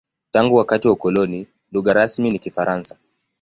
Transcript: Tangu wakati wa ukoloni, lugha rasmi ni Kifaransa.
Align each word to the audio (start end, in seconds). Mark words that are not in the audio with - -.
Tangu 0.31 0.55
wakati 0.55 0.87
wa 0.87 0.93
ukoloni, 0.93 1.47
lugha 1.71 1.93
rasmi 1.93 2.31
ni 2.31 2.39
Kifaransa. 2.39 2.97